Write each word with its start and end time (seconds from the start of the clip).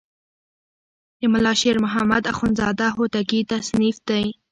د 1.19 1.21
ملا 1.33 1.53
شیر 1.61 1.77
محمد 1.85 2.23
اخوندزاده 2.31 2.87
هوتکی 2.95 3.41
تصنیف 3.53 3.97
دی. 4.09 4.25